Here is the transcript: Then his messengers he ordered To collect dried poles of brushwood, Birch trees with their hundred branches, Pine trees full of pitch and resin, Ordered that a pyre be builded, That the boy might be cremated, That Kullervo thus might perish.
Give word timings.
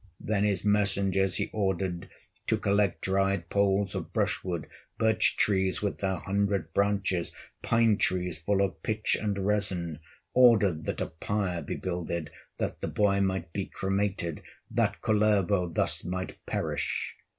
Then 0.19 0.43
his 0.45 0.65
messengers 0.65 1.35
he 1.35 1.51
ordered 1.53 2.09
To 2.47 2.57
collect 2.57 3.01
dried 3.01 3.51
poles 3.51 3.93
of 3.93 4.11
brushwood, 4.11 4.67
Birch 4.97 5.37
trees 5.37 5.83
with 5.83 5.99
their 5.99 6.15
hundred 6.15 6.73
branches, 6.73 7.33
Pine 7.61 7.99
trees 7.99 8.39
full 8.39 8.63
of 8.65 8.81
pitch 8.81 9.15
and 9.15 9.37
resin, 9.45 9.99
Ordered 10.33 10.85
that 10.85 11.01
a 11.01 11.05
pyre 11.05 11.61
be 11.61 11.75
builded, 11.75 12.31
That 12.57 12.81
the 12.81 12.87
boy 12.87 13.21
might 13.21 13.53
be 13.53 13.67
cremated, 13.67 14.41
That 14.71 15.03
Kullervo 15.03 15.67
thus 15.71 16.03
might 16.03 16.43
perish. 16.47 17.15